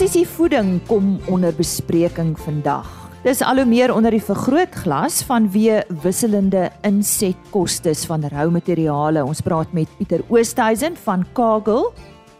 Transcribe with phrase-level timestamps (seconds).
[0.00, 2.86] Presisie voeding kom onder bespreking vandag.
[3.20, 9.20] Dis al hoe meer onder die vergrootglas vanweë wisselende insetkostes van roumateriale.
[9.20, 11.90] Ons praat met Pieter Oosthuizen van Kagel.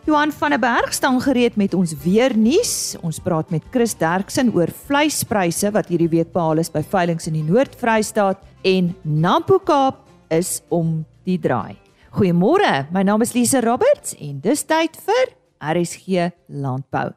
[0.08, 2.96] Johan van der Berg staan gereed met ons weer nuus.
[3.04, 7.42] Ons praat met Chris Derksen oor vleispryse wat hierdie week behaal is by veilinge in
[7.42, 8.40] die Noord-Vrystaat
[8.72, 11.76] en Nampo Kaap is om die draai.
[12.16, 17.10] Goeiemôre, my naam is Lise Roberts en dis tyd vir RSG Landbou.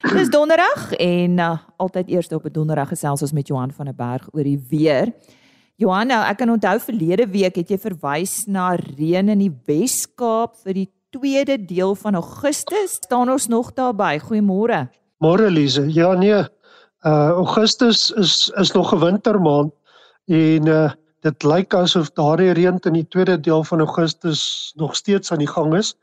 [0.00, 3.94] Dis donderdag en uh, altyd eers op 'n donderdag gesels ons met Johan van der
[3.94, 5.12] Berg oor die weer.
[5.76, 10.56] Johan, nou, ek kan onthou verlede week het jy verwys na reën in die Wes-Kaap
[10.64, 12.96] vir die tweede deel van Augustus.
[13.04, 14.18] Staan ons nog daarby?
[14.18, 14.88] Goeiemôre.
[15.18, 15.84] Môre Lize.
[15.92, 16.48] Ja nee.
[17.04, 19.72] Uh Augustus is is nog 'n wintermaand
[20.26, 20.90] en uh
[21.20, 25.52] dit lyk asof daardie reën in die tweede deel van Augustus nog steeds aan die
[25.52, 25.94] gang is.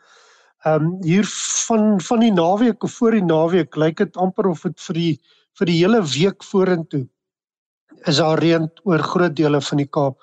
[0.67, 1.27] Ehm um, hier
[1.67, 5.13] van van die naweek of voor die naweek lyk dit amper of dit vir die
[5.59, 7.05] vir die hele week vorentoe
[8.11, 10.17] is daar reën oor groot dele van die Kaap.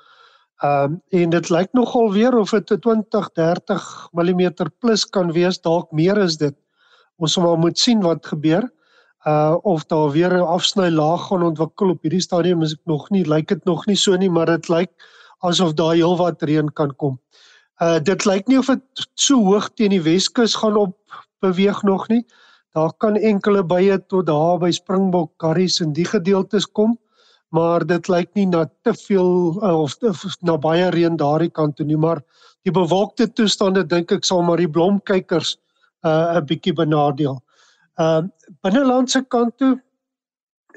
[0.63, 4.45] Ehm um, en dit lyk nogal weer of dit 20 30 mm
[4.81, 6.57] plus kan wees, dalk meer is dit.
[7.17, 8.69] Ons sal maar moet sien wat gebeur.
[9.25, 13.11] Uh of daar weer 'n afsny laag gaan ontwikkel op hierdie stadium is ek nog
[13.11, 14.93] nie lyk dit nog nie so nie, maar dit lyk
[15.41, 17.19] asof daar heelwat reën kan kom.
[17.19, 17.54] Uh
[18.03, 20.97] dit lyk nie of dit so hoog teen die Weskus gaan op
[21.43, 22.25] beweeg nog nie.
[22.75, 26.97] Daar kan enkele bye tot daar by Springbok, Karries en die gedeeltes kom,
[27.55, 31.77] maar dit lyk nie na te veel uh, of, of na baie reën daardie kant
[31.79, 32.23] toe nie, maar
[32.67, 35.57] die bewolkte toestande dink ek sal maar die blomkykers
[36.05, 37.39] uh 'n bietjie benadeel.
[37.99, 38.27] Uh
[38.63, 39.79] binnelandse kant toe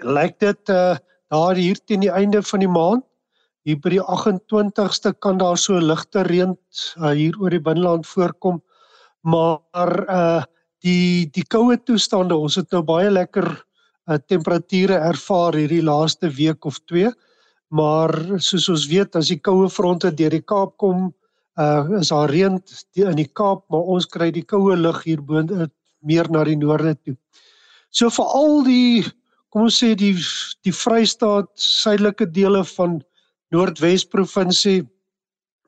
[0.04, 0.96] lyk dit uh
[1.34, 3.04] daar hier teen die einde van die maand
[3.68, 8.62] hier by die 28ste kan daar so ligte reën uh, hier oor die binneland voorkom.
[9.28, 10.44] Maar uh
[10.86, 16.68] die die koue toestande ons het nou baie lekker uh, temperature ervaar hierdie laaste week
[16.70, 17.10] of 2
[17.74, 21.10] maar soos ons weet as die koue fronte deur die Kaap kom
[21.58, 22.62] uh is daar reën
[22.94, 25.42] in die Kaap maar ons kry die koue lug hier bo
[26.06, 27.18] meer na die noorde toe.
[27.90, 29.04] So vir al die
[29.50, 30.14] kom ons sê die
[30.64, 33.02] die Vrystaat suidelike dele van
[33.54, 34.88] Noordwes provinsie,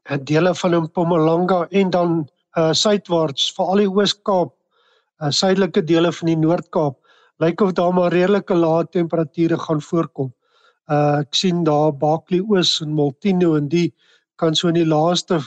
[0.10, 4.54] 'n dele van Mpumalanga en dan uh suidwaarts, veral die Oos-Kaap,
[5.22, 6.98] uh suidelike dele van die Noord-Kaap,
[7.40, 10.34] lyk of daar maar redelike lae temperature gaan voorkom.
[10.90, 13.94] Uh ek sien daar Baklie Oos en Multino en die
[14.36, 15.40] kan so in die laaste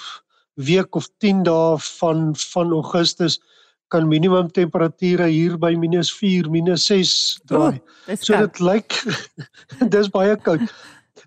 [0.55, 3.41] week of 10 dae van van Augustus
[3.93, 7.81] kan minimum temperature hier by -4, -6 draai.
[8.09, 9.03] Oh, so dit lyk
[9.95, 10.65] dis baie koud.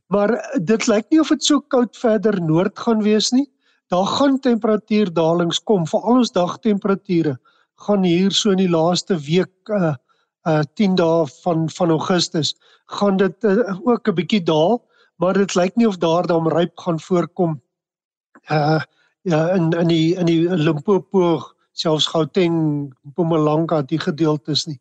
[0.07, 3.47] Maar eh, dit lyk nie of dit so koud verder noord gaan wees nie.
[3.93, 7.37] Daar gaan temperatuurdalings kom, veral ons dagtemperature
[7.85, 9.95] gaan hier so in die laaste week uh
[10.45, 12.53] uh 10 dae van van Augustus
[12.99, 14.79] gaan dit uh, ook 'n bietjie daal,
[15.17, 17.61] maar dit lyk nie of daar dan ryp gaan voorkom
[18.51, 18.81] uh
[19.21, 21.41] ja in in die in die Limpopo
[21.71, 24.79] selfs Gauteng, Mpumalanga die gedeeltes nie.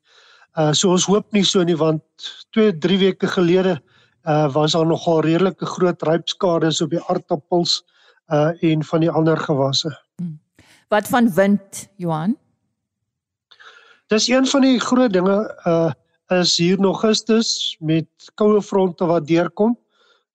[0.57, 2.03] Uh so ons hoop nie so nie want
[2.51, 3.94] 2 3 weke gelede uh
[4.25, 7.83] was daar nogal redelike groot rypskades op die aardappels
[8.33, 9.93] uh en van die ander gewasse.
[10.17, 10.39] Hmm.
[10.89, 12.37] Wat van wind, Johan?
[14.07, 15.93] Dis een van die groot dinge uh
[16.33, 19.77] is hier nog Augustus met koue fronte wat deurkom.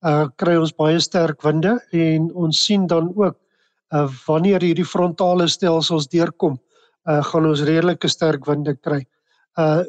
[0.05, 3.37] Uh kry ons baie sterk winde en ons sien dan ook
[3.89, 6.59] uh wanneer hierdie frontale stelsels deurkom,
[7.09, 9.01] uh gaan ons redelike sterk winde kry.
[9.01, 9.18] Uh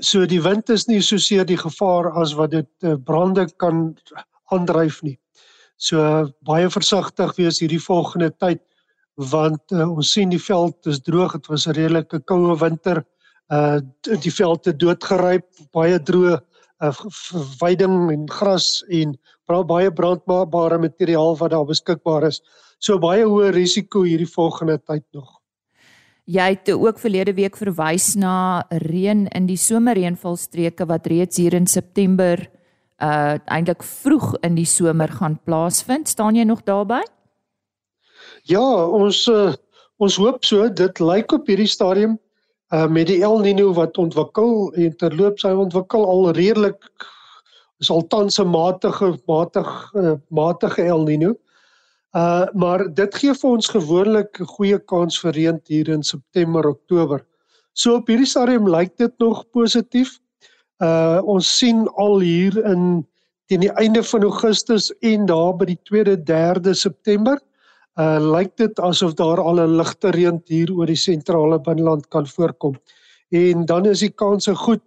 [0.01, 3.97] so die wind is nie so seer die gevaar as wat dit uh, brande kan
[4.51, 5.19] aandryf nie.
[5.77, 8.63] So uh, baie versigtig wees hierdie volgende tyd
[9.31, 13.05] want uh, ons sien die veld is droog, dit was 'n redelike koue winter.
[13.51, 16.39] Uh die veld het doodgeryp, baie droë
[16.81, 16.93] uh
[17.61, 22.41] veiding en gras en baie brandbare materiaal wat daar beskikbaar is.
[22.79, 25.40] So baie hoë risiko hierdie volgende tyd nog.
[26.31, 31.67] Jy het ook verlede week verwys na reën in die somerreënvalstreke wat reeds hier in
[31.67, 32.45] September
[33.01, 36.09] uh eintlik vroeg in die somer gaan plaasvind.
[36.09, 37.01] Staan jy nog daarby?
[38.47, 39.55] Ja, ons uh,
[39.97, 40.69] ons hoop so.
[40.69, 42.19] Dit lyk op hierdie stadium
[42.71, 46.93] uh met die El Niño wat ontwikkel en terloops hy ontwikkel al redelik
[47.81, 51.35] is al tans 'n matige matige uh, matige El Niño.
[51.35, 51.50] Uh
[52.11, 56.67] Uh maar dit gee vir ons gewoonlik 'n goeie kans vir reën hier in September,
[56.67, 57.25] Oktober.
[57.73, 60.19] So op hierdie stadium lyk dit nog positief.
[60.83, 63.07] Uh ons sien al hier in
[63.47, 67.39] teen die einde van Augustus en daar by die 2de, 3de September,
[67.95, 72.27] uh lyk dit asof daar al 'n ligte reën hier oor die sentrale binneland kan
[72.27, 72.75] voorkom.
[73.31, 74.83] En dan is die kanse goed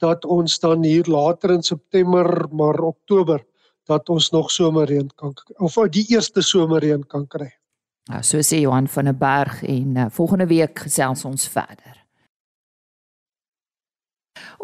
[0.00, 3.40] dat ons dan hier later in September maar Oktober
[3.86, 7.50] dat ons nog somerreën kan of die eerste somerreën kan kry.
[8.10, 11.94] Nou so sê Johan van der Berg en uh, volgende week gesels ons verder.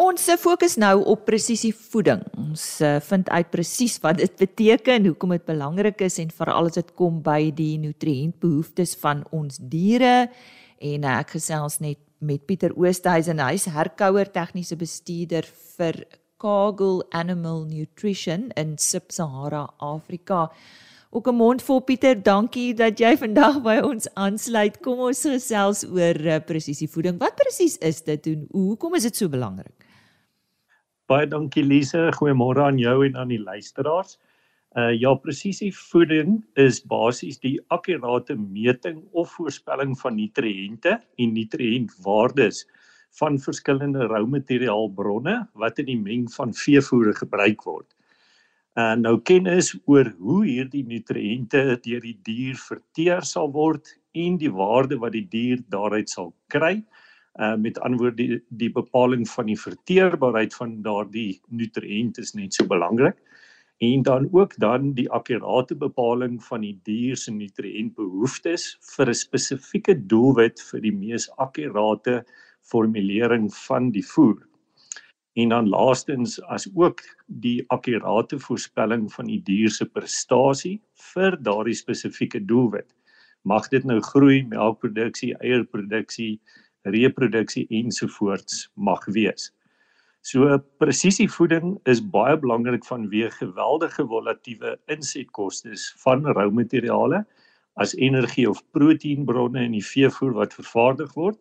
[0.02, 2.22] Ons eh, fokus nou op presisie voeding.
[2.38, 6.78] Ons uh, vind uit presies wat dit beteken, hoekom dit belangrik is en veral as
[6.78, 10.30] dit kom by die nutriëntbehoeftes van ons diere
[10.82, 15.46] en uh, ek gesels net met Pieter Oosthuizen, hy is herkouer tegniese bestuurder
[15.76, 16.04] vir
[16.42, 20.50] Kagel Animal Nutrition in Sub-Sahara Afrika.
[21.10, 24.80] Ook 'n mond vol Pieter, dankie dat jy vandag by ons aansluit.
[24.80, 27.18] Kom ons gesels oor uh, presisie voeding.
[27.20, 29.86] Wat presies is dit en hoekom is dit so belangrik?
[31.06, 32.10] Baie dankie Lise.
[32.18, 34.18] Goeiemôre aan jou en aan die luisteraars.
[34.72, 42.64] Uh ja, presisie voeding is basies die akkurate meting of voorspelling van nutriënte en nutriëntwaardes
[43.18, 47.88] van verskillende roumateriaalbronne wat in die meng van veevoer gebruik word.
[48.80, 54.52] En nou kennis oor hoe hierdie nutriënte deur die dier verteer sal word en die
[54.52, 56.78] waarde wat die dier daaruit sal kry.
[57.40, 62.56] Uh met ander woorde die, die bepaling van die verteerbaarheid van daardie nutriënt is net
[62.56, 63.20] so belangrik
[63.82, 69.94] en dan ook dan die akkurate bepaling van die dier se nutriëntbehoeftes vir 'n spesifieke
[70.12, 72.22] doelwit vir die mees akkurate
[72.70, 74.40] formulering van die voer.
[75.32, 80.76] En dan laastens as ook die akkurate voorspelling van die dier se prestasie
[81.12, 82.90] vir daardie spesifieke doelwit.
[83.48, 86.36] Mag dit nou groei, melkproduksie, eierproduksie,
[86.84, 89.50] reproduksie ensovoorts mag wees.
[90.22, 95.74] So presisievoeding is baie belangrik vanweë geweldige volatiewe insetkoste
[96.04, 97.24] van roumateriale
[97.82, 101.40] as energie of proteïenbronne in die veevoer wat vervaardig word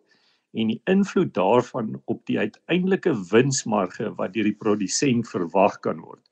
[0.52, 6.22] en die invloed daarvan op die uiteindelike winsmarge wat deur die produsent verwag kan word.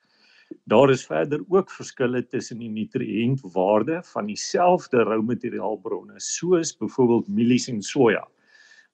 [0.69, 7.81] Daar is verder ook verskille tussen die nutriëntwaarde van dieselfde roumateriaalbronne soos byvoorbeeld mielies en
[7.81, 8.25] soja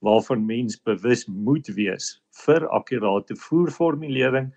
[0.05, 2.11] waarvan mens bewus moet wees
[2.45, 4.51] vir akkurate voerformulering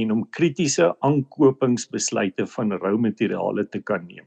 [0.00, 4.26] en om kritiese aankopingsbesluite van roumateriale te kan neem.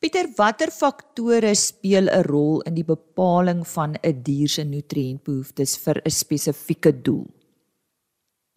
[0.00, 6.00] Pieter, watter faktore speel 'n rol in die bepaling van 'n dier se nutriëntbehoeftes vir
[6.00, 7.28] 'n spesifieke doel?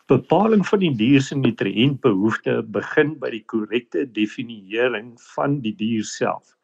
[0.07, 6.55] Bepaling van die dier se nutriëntbehoeftes begin by die korrekte definiering van die dier self.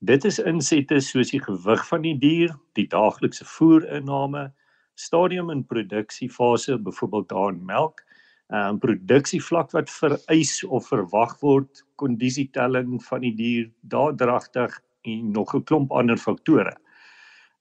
[0.00, 4.48] Dit is insette soos die gewig van die dier, die daaglikse voerinname,
[4.94, 8.00] stadium in produksiefase, byvoorbeeld daar in melk,
[8.46, 15.54] ehm um, produksievlak wat vereis of verwag word, kondisietelling van die dier, daaddragtig en nog
[15.54, 16.76] 'n klomp ander faktore.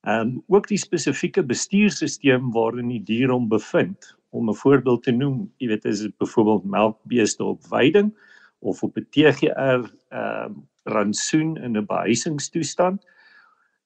[0.06, 4.16] Ehm um, ook die spesifieke bestuurstelsel waarin die dier hom bevind.
[4.30, 8.14] Om 'n voorbeeld te noem, jy weet is dit byvoorbeeld melkbeeste op weiding
[8.60, 13.06] of op 'n TGR ehm um, rantsoen in 'n behuisingstoestand.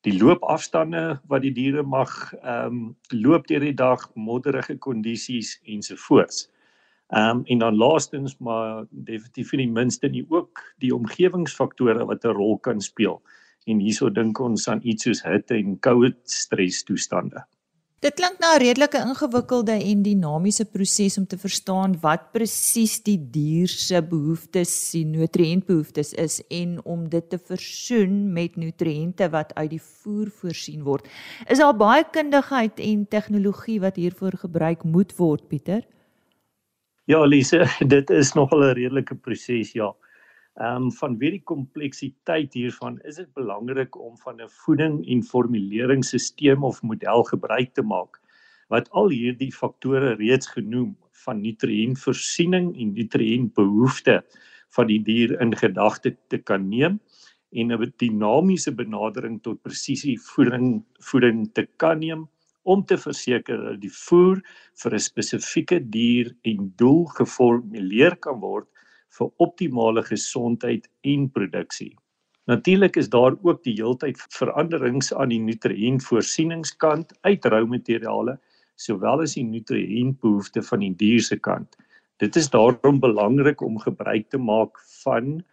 [0.01, 6.49] Die loopafstande wat die diere mag ehm um, loop deur die dag, modderige kondisies ensovoorts.
[7.09, 12.37] Ehm um, en dan laastens maar definitief nie minste nie ook die omgewingsfaktore wat 'n
[12.37, 13.21] rol kan speel.
[13.65, 17.45] En hierso dink ons aan iets soos hitte en koue strestoestande.
[17.99, 23.29] Dit klink na 'n redelike ingewikkelde en dinamiese proses om te verstaan wat presies die
[23.31, 29.69] dier se behoeftes, die nutriëntbehoeftes is en om dit te versoen met nutriënte wat uit
[29.69, 31.07] die voer voorsien word.
[31.47, 35.83] Is daar baie kundigheid en tegnologie wat hiervoor gebruik moet word, Pieter?
[37.09, 37.63] Ja, Lise,
[37.93, 39.87] dit is nogal 'n redelike proses, ja.
[40.61, 46.61] Ehm um, vanweer die kompleksiteit hiervan is dit belangrik om van 'n voeding en formuleringsstelsel
[46.69, 48.21] of model gebruik te maak
[48.69, 50.93] wat al hierdie faktore reeds genoem
[51.25, 54.21] van nutriëntvoorsiening en nutriëntbehoefte
[54.77, 56.99] van die dier in gedagte te kan neem
[57.57, 62.29] en 'n dinamiese benadering tot presisie voeding voeding te kan neem
[62.69, 64.41] om te verseker dat die voer
[64.83, 68.67] vir 'n spesifieke dier en doel geformuleer kan word
[69.17, 71.95] vir optimale gesondheid en produksie.
[72.49, 78.39] Natuurlik is daar ook die heeltyd veranderings aan die nutriëntvoorsieningskant uit roumateriale
[78.75, 81.75] sowel as die nutriëntbehoeftes van die dier se kant.
[82.19, 85.43] Dit is daarom belangrik om gebruik te maak van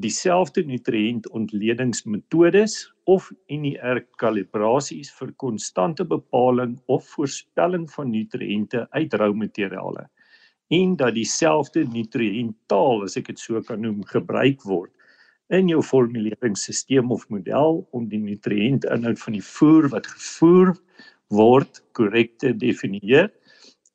[0.00, 10.04] dieselfde nutriëntontledingsmetodes of NER kalibrasies vir konstante bepaling of voorspelling van nutriënte uit roumateriale
[10.70, 14.92] en dat dieselfde nutriëntaal as ek dit so kan noem gebruik word
[15.50, 20.76] in jou formuleringsstelsel of model om die nutriëntinhoud van die voer wat gevoer
[21.34, 23.30] word korrek te definieer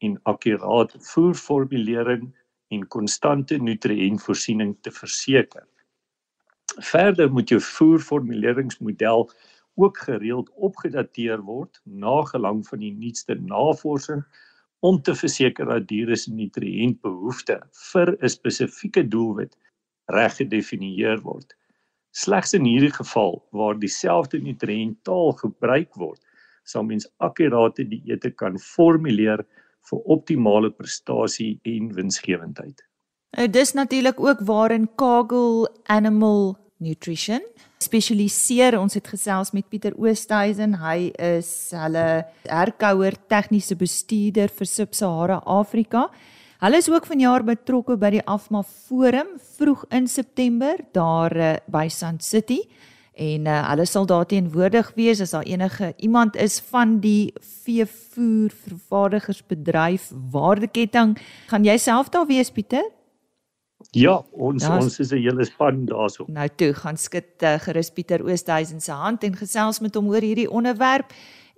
[0.04, 2.28] en akkurate voerformulering
[2.76, 5.64] en konstante nutriëntvoorsiening te verseker.
[6.84, 9.30] Verder moet jou voerformuleringsmodel
[9.76, 14.24] ook gereeld opgedateer word na gelang van die nuutste navorsing
[14.80, 19.56] om te verseker dat diere se nutriëntbehoeftes vir 'n spesifieke doelwit
[20.06, 21.56] reg gedefinieer word.
[22.12, 26.22] Slegs in hierdie geval waar dieselfde nutriënttaal gebruik word,
[26.64, 29.46] sal mens akkurate dieete kan formuleer
[29.90, 32.86] vir optimale prestasie en winsgewendheid.
[33.38, 37.44] Nou dis natuurlik ook waarin Kagel Animal Nutrition
[37.80, 38.78] spesialiseer.
[38.80, 40.78] Ons het gesels met Pieter Oosthuizen.
[40.82, 46.10] Hy is hulle herkouer tegniese bestuurder vir Sub-Sahara Afrika.
[46.64, 51.88] Hulle is ook vanjaar betrokke by die Afma Forum vroeg in September daar uh, by
[51.92, 52.62] Sand City
[53.16, 58.52] en uh, hulle sal daar teenwoordig wees as daar enige iemand is van die veevoer
[58.66, 61.16] vervaardigersbedryf waardeketting.
[61.52, 62.84] Gaan jy self daar wees Pieter?
[63.92, 66.26] Ja, ons das, ons is 'n hele span daarso.
[66.28, 70.22] Nou toe gaan skud uh, gerus Pieter Oosthuizen se hand en gesels met hom oor
[70.22, 71.14] hierdie onderwerp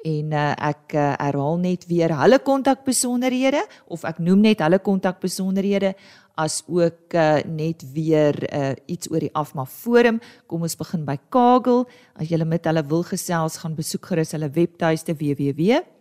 [0.06, 5.96] en uh, ek uh, herhaal net weer hulle kontakbesonderhede of ek noem net hulle kontakbesonderhede
[6.38, 10.20] as ook uh, net weer uh, iets oor die Afma Forum.
[10.46, 11.88] Kom ons begin by Kagel.
[12.14, 15.97] As jy met hulle wil gesels, gaan besoek gerus hulle webtuiste www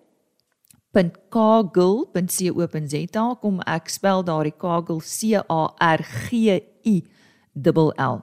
[1.30, 7.02] kagel.co.za kom ek spel daardie kagel C A R G I
[7.54, 7.92] L.
[7.98, 8.22] L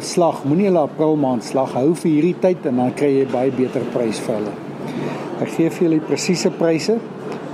[0.00, 0.44] slag.
[0.44, 3.82] Moenie hulle April maand slag hou vir hierdie tyd en dan kry jy baie beter
[3.92, 4.54] prys vir hulle.
[5.42, 6.98] Ek gee vir julle presiese pryse.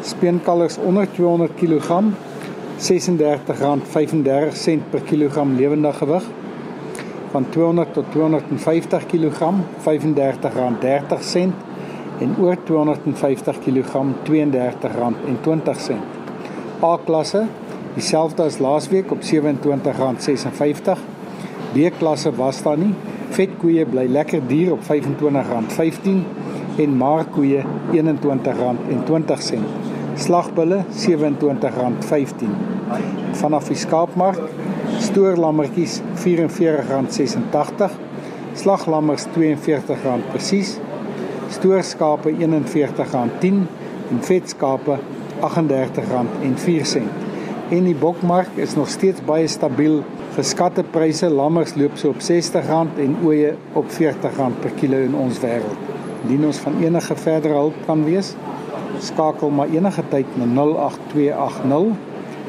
[0.02, 2.27] Speenkalvers onder 200 kg
[2.78, 2.84] R36.35
[4.90, 6.24] per kilogram lewendige gewig
[7.30, 9.50] van 200 tot 250 kg
[9.84, 9.88] R35.30
[12.18, 13.92] en oor 250 kg
[14.30, 14.34] R32.20
[16.82, 17.46] A klasse
[17.94, 19.30] dieselfde as laasweek op R27.56
[21.72, 22.94] B klasse was daar nie.
[23.34, 24.90] Vetkoeie bly lekker duur op R25.15
[26.78, 29.87] en maarkoeie R21.20
[30.18, 32.50] slagbulle R27.15
[33.38, 34.40] vanaf die skaapmark
[35.04, 37.96] stoorlammetjies R44.86
[38.58, 40.78] slaglammers R42 presies.
[41.54, 43.62] Stoorskape R41.10
[44.10, 44.98] en vetskape
[45.40, 47.06] R38.04
[47.68, 50.00] en die bokmark is nog steeds baie stabiel.
[50.38, 52.70] Geskatte pryse lammers loop so op R60
[53.04, 55.80] en ooe op R40 per kilo in ons wêreld.
[56.24, 58.34] Indien ons van enige verdere hulp kan wees
[59.02, 61.96] skakel maar enige tyd na 08280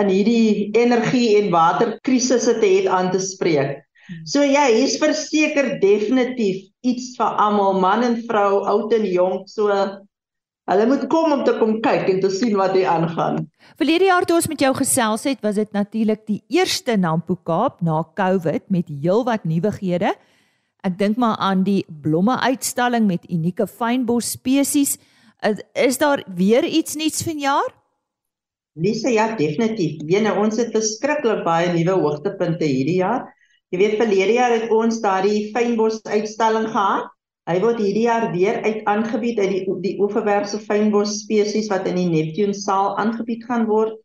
[0.00, 3.82] in hierdie energie en waterkrisisse te het aan te spreek.
[4.24, 9.48] So ja, hier's verseker definitief iets vir almal, man en vrou, oud en jonk.
[9.52, 9.68] So
[10.70, 13.40] Hulle moet kom om te kom kyk en te sien wat hier aangaan.
[13.80, 17.80] Verlede jaar toe ons met jou gesels het, was dit natuurlik die eerste Nampo Kaap
[17.82, 20.14] na COVID met heelwat nuwighede.
[20.86, 24.96] Ek dink maar aan die blomme uitstalling met unieke fynbos spesies.
[25.74, 27.74] Is daar weer iets nuuts vanjaar?
[28.74, 30.00] Lisa, ja, definitief.
[30.08, 33.26] Wene, ons het verskriklik baie nuwe hoogtepunte hierdie jaar.
[33.72, 37.10] Jy weet verlede jaar het ons daardie fynbos uitstalling gehad.
[37.50, 41.98] Hy word hierdie jaar weer uit aangebied uit die die oeverwerse fynbos spesies wat in
[41.98, 43.98] die Neptune saal aangebied gaan word.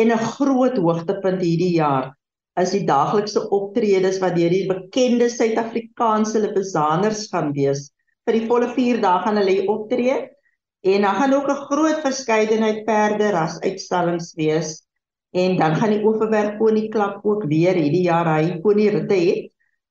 [0.00, 2.14] En 'n groot hoogtepunt hierdie jaar
[2.58, 7.92] is die daaglikse optredes wat deur die bekende Suid-Afrikaanse lepezaners gaan wees.
[8.26, 10.26] Vir die volle 4 dae gaan hulle optree
[10.80, 14.86] En dan gaan ook 'n groot verskeidenheid perde ras uitstallings wees.
[15.30, 19.50] En dan gaan die Oeverberg Pony Klub ook weer hierdie jaar hy pony ritte het.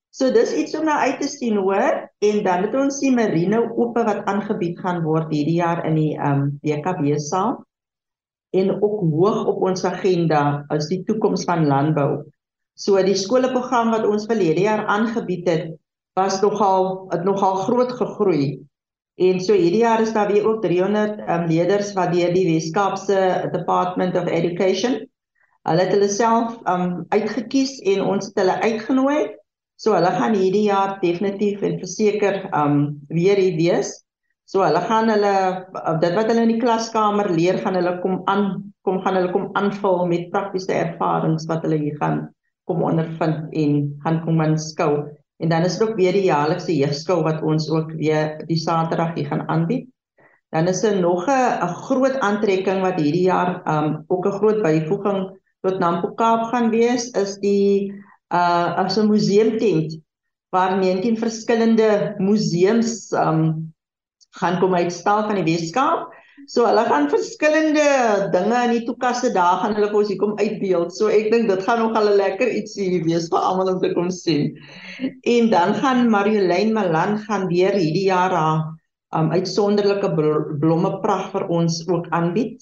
[0.09, 3.59] So dis iets om na uit te sien hoor en dan het ons die Marino
[3.75, 7.59] Ope wat aangebied gaan word hierdie jaar in die ehm um, WKB saal.
[8.49, 12.23] En ook hoog op ons agenda is die toekoms van landbou.
[12.73, 15.67] So die skoolprogram wat ons verlede jaar aangebied het
[16.17, 18.65] was nogal het nogal groot gegroei.
[19.17, 22.45] En so hierdie jaar is daar weer ook 300 um, ehm, leerders wat deur die
[22.53, 24.99] Weskaapse Department of Education
[25.67, 29.19] hulle het hulle self um uitget kies en ons het hulle uitgenooi.
[29.77, 32.77] So hulle gaan hierdie jaar definitief en verseker um
[33.13, 33.91] weer hier wees.
[34.47, 35.33] So hulle gaan hulle
[36.01, 38.47] dit wat hulle in die klaskamer leer gaan hulle kom aan
[38.87, 42.29] kom gaan hulle kom aanvul met praktiese ervarings wat hulle hier gaan
[42.67, 43.73] kom ondervind en
[44.05, 44.91] gaan kom aanskou.
[45.37, 49.13] En dan is dit ook weer die jaarlikse jeugskou wat ons ook weer die Saterdag
[49.13, 49.89] hier gaan aanbied.
[50.49, 54.61] Dan is daar er nog 'n groot aantrekking wat hierdie jaar um ook 'n groot
[54.61, 57.93] byvoeging tot Nampo Kaap gaan wees is die
[58.33, 59.99] uh as 'n museumtent
[60.49, 63.73] waar 19 verskillende museums um
[64.29, 66.13] gaan kom uitstal van die Weskaap
[66.45, 70.35] So hulle gaan verskillende dinge in die toekasse daar gaan hulle vir ons hier kom
[70.37, 70.93] uitbeeld.
[70.93, 74.11] So ek dink dit gaan nog al lekker ietsie wees vir almal om te kom
[74.13, 74.53] sien.
[75.25, 78.61] En dan gaan Mariolyn Malan gaan weer hierdie jaar haar
[79.17, 80.13] um, uitsonderlike
[80.61, 82.61] blomme pragt vir ons ook aanbied.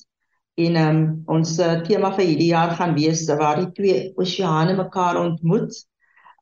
[0.55, 1.01] En um,
[1.35, 5.75] ons uh, tema vir hierdie jaar gaan wees waar die twee oseane mekaar ontmoet.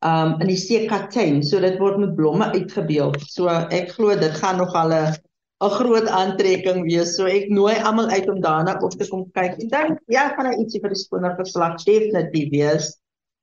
[0.03, 1.41] Um in die See Katyn.
[1.47, 3.21] So dit word met blomme uitgebeeld.
[3.31, 5.15] So ek glo dit gaan nog al 'n
[5.63, 7.15] 'n groot aantrekking wees.
[7.17, 9.55] So ek nooi almal uit om daarna op te kom kyk.
[9.63, 12.89] Ek dink ja, gaan daar ietsie vir die skoonheidsverslag definitief wees.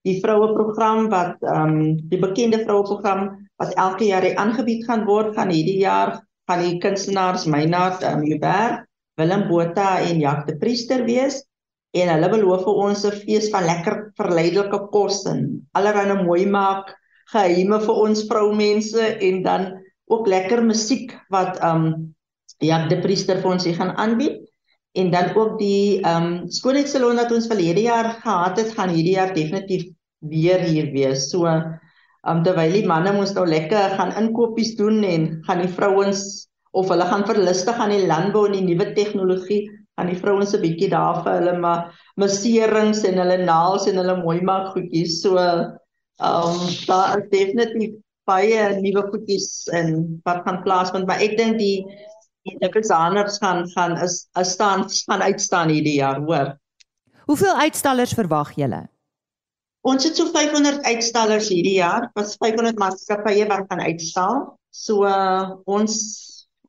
[0.08, 5.04] Die vroue program wat ehm um, die bekende vroue program wat elke jaar aangebied gaan
[5.08, 10.48] word van hierdie jaar van die kunstenaars Meinard ehm um, Hubert, Willem Botha en Jacques
[10.48, 11.42] de Priester wees
[11.96, 16.94] en hulle beloof vir ons 'n fees van lekker verleidelike kos en allerlei mooi maak
[17.32, 19.79] geheime vir ons vroumense en dan
[20.10, 22.14] ook lekker musiek wat um,
[22.58, 24.42] ja, die priester vir ons hier gaan aanbied
[24.98, 29.34] en dan ook die um, skoonheidssalon wat ons verlede jaar gehad het, gaan hierdie jaar
[29.34, 29.86] definitief
[30.18, 31.28] weer hier wees.
[31.30, 36.48] So um, terwyl die manne moes nou lekker gaan inkopies doen en gaan die vrouens
[36.76, 39.62] of hulle gaan verlustig aan die landbou en die nuwe tegnologie
[40.00, 44.22] aan die vrouens 'n bietjie daar vir hulle maar masserings en hulle naels en hulle
[44.22, 45.20] mooi maak goedjies.
[45.22, 45.70] So ehm
[46.20, 47.98] um, daar is definitief
[48.30, 49.92] baie nuwe goedjies in
[50.28, 51.84] wat gaan plaasvind, maar ek dink die
[52.48, 56.54] die Nikolsaners gaan gaan is is staan gaan uitstaan hierdie jaar, hoor.
[57.28, 58.86] Hoeveel uitstallers verwag julle?
[59.86, 64.40] Ons het so 500 uitstallers hierdie jaar, was 500 maatskappye wat gaan uitstal.
[64.70, 65.96] So uh, ons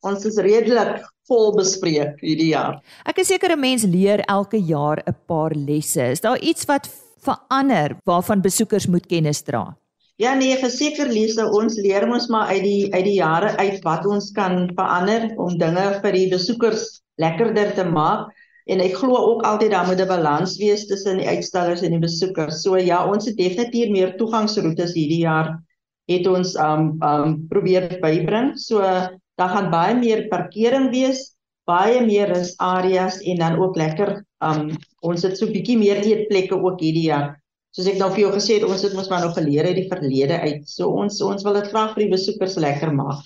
[0.02, 2.80] ons is redelik vol bespreek hierdie jaar.
[3.06, 6.12] Ek is seker 'n mens leer elke jaar 'n paar lesse.
[6.12, 6.90] Is daar iets wat
[7.22, 9.76] verander waarvan besoekers moet kennis dra?
[10.22, 14.04] Ja nee, verseker Lise, ons leer mos maar uit die uit die jare uit wat
[14.06, 16.84] ons kan verander om dinge vir die besoekers
[17.24, 18.28] lekkerder te maak.
[18.70, 22.04] En ek glo ook altyd daar moet 'n balans wees tussen die uitstallers en die
[22.06, 22.62] besoekers.
[22.62, 25.58] So ja, ons het definitief meer toegangsroetes hierdie jaar
[26.06, 28.54] het ons um um probeer bybring.
[28.60, 31.34] So daar gaan baie meer parkering wees,
[31.66, 34.70] baie meer rusareas en dan ook lekker um
[35.02, 37.41] ons het so 'n bietjie meer eetplekke ook hierdie jaar
[37.76, 39.90] soos ek nou vir jou gesê het, ons het mos maar nog geleer uit die
[39.92, 40.66] verlede uit.
[40.68, 43.24] So ons ons wil dit graag vir die besoekers lekker maak.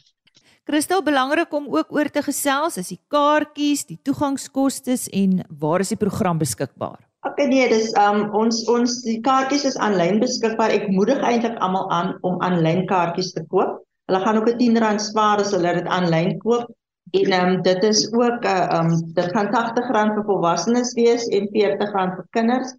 [0.65, 5.93] Christel, belangrik om ook oor te gesels is die kaartjies, die toegangskoste en waar is
[5.93, 7.03] die program beskikbaar?
[7.25, 10.73] Ok nee, dis um ons ons die kaartjies is aanlyn beskikbaar.
[10.73, 13.81] Ek moedig eintlik almal aan om aanlyn kaartjies te koop.
[14.09, 16.69] Hulle gaan ook 'n R10 spaar as hulle dit aanlyn koop.
[17.17, 21.49] En um dit is ook 'n uh, um dit gaan R80 vir volwassenes wees en
[21.49, 22.73] R40 vir kinders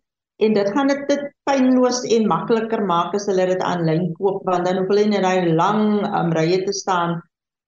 [0.45, 4.67] en dit gaan dit dit pynloos en makliker maak as hulle dit aanlyn koop want
[4.69, 7.17] dan hoef hulle nie daai lang um, rye te staan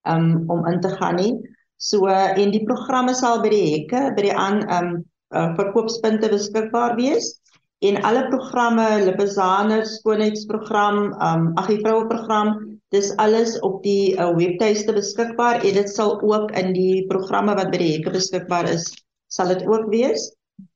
[0.07, 1.33] um, om in te gaan nie.
[1.79, 4.89] So en die programme sal by die hekke by die aan um
[5.33, 7.37] uh, verkoopspunte beskikbaar wees
[7.79, 12.57] en alle programme, Lipizaner skoonheidsprogram, um ag die vroue program,
[12.91, 17.71] dis alles op die uh, webtuiste beskikbaar en dit sal ook in die programme wat
[17.71, 18.89] by die hekke beskikbaar is,
[19.31, 20.27] sal dit ook wees.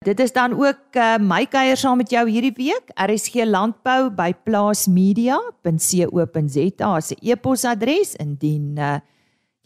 [0.00, 2.88] Dit is dan ook uh, my kuier saam met jou hierdie week.
[2.96, 8.96] RSG Landbou by plaasmedia.co.za se e-posadres indien uh,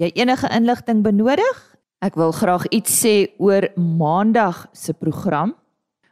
[0.03, 5.55] jy enige inligting benodig, ek wil graag iets sê oor Maandag se program.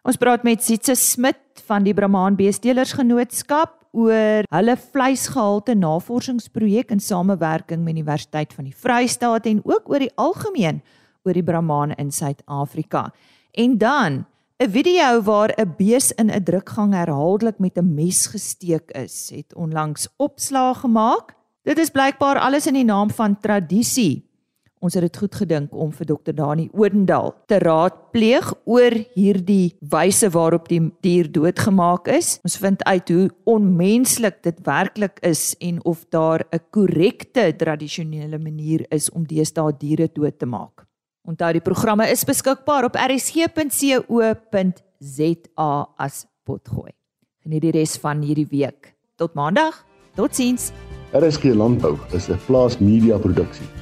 [0.07, 7.01] Ons praat met Sitse Smit van die Brahman Beestelers Genootskap oor hulle vleisgehalte navorsingsprojek in
[7.01, 10.83] samewerking met Universiteit van die Vrystaat en ook oor die algemeen
[11.25, 13.13] oor die Brahman in Suid-Afrika.
[13.53, 14.25] En dan
[14.59, 19.55] 'n video waar 'n bees in 'n drukgang herhaaldelik met 'n mes gesteek is, het
[19.55, 21.35] onlangs opslag gemaak.
[21.63, 24.32] Dit is blykbaar alles in die naam van tradisie.
[24.83, 26.33] Ons het dit goed gedink om vir Dr.
[26.35, 32.41] Dani Odendaal te raadpleeg oor hierdie wyse waarop die dier doodgemaak is.
[32.43, 38.87] Ons vind uit hoe onmenslik dit werklik is en of daar 'n korrekte tradisionele manier
[38.91, 40.87] is om deesdae diere dood te maak.
[41.25, 43.47] Onthou die programme is beskikbaar op rsg.co.za
[45.97, 46.91] as potgooi.
[47.43, 48.95] Geniet die res van hierdie week.
[49.17, 49.87] Tot maandag.
[50.17, 50.73] Totsiens.
[51.13, 53.82] RSG Landbou is 'n plaas media produksie